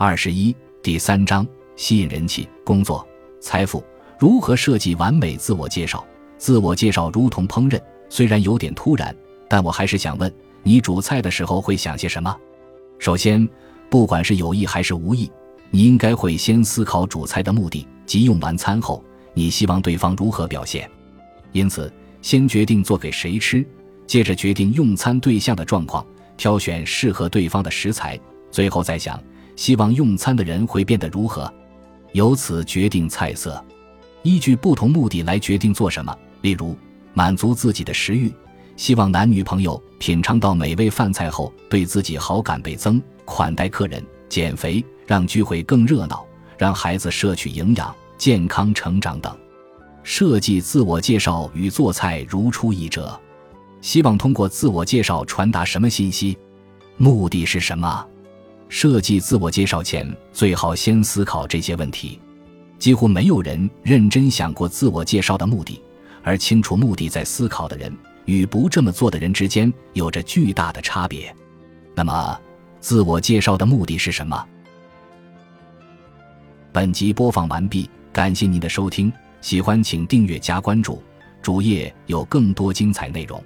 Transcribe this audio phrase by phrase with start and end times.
[0.00, 1.44] 二十一，第三章：
[1.74, 3.04] 吸引人气、工作、
[3.40, 3.82] 财富。
[4.16, 6.06] 如何设计完美自我介绍？
[6.36, 9.12] 自我介绍如同烹饪，虽然有点突然，
[9.48, 10.32] 但我还是想问
[10.62, 12.32] 你：煮菜的时候会想些什么？
[13.00, 13.48] 首先，
[13.90, 15.28] 不管是有意还是无意，
[15.68, 19.02] 你应该会先思考煮菜的目的，即用完餐后
[19.34, 20.88] 你希望对方如何表现。
[21.50, 21.92] 因此，
[22.22, 23.66] 先决定做给谁吃，
[24.06, 26.06] 接着决定用餐对象的状况，
[26.36, 28.16] 挑选适合对方的食材，
[28.48, 29.20] 最后再想
[29.58, 31.52] 希望用餐的人会变得如何，
[32.12, 33.62] 由此决定菜色。
[34.22, 36.78] 依据不同目的来决定做什么，例如
[37.12, 38.32] 满足自己的食欲，
[38.76, 46.24] 希望男女朋友品尝到美味饭菜后对自己好感倍增；款待客人、减肥，让聚会更热闹；
[46.56, 49.36] 让孩子摄取营养、健康成长等。
[50.04, 53.20] 设计自我介绍与做菜如出一辙，
[53.80, 56.38] 希望通过自我介绍传达什么信息？
[56.96, 58.06] 目的是什么？
[58.68, 62.20] 设计自我介绍前最好先思考这些问题。
[62.78, 65.82] 几乎没有人认真想过自我介绍的目的，
[66.22, 67.92] 而清楚目的在思考的人
[68.24, 71.34] 与不这么做的人之间有着巨大的差别。
[71.94, 72.40] 那么，
[72.80, 74.46] 自我介绍的目的是什么？
[76.70, 81.02] 本集播放完毕，感谢您的收听，喜欢请订阅加关注，
[81.42, 83.42] 主页有更多精彩内容。